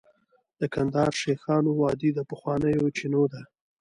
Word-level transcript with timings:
د 0.59 0.61
کندهار 0.73 1.11
شیخانو 1.21 1.69
وادي 1.81 2.09
د 2.13 2.19
پخوانیو 2.29 2.93
چینو 2.97 3.23
ده 3.33 3.41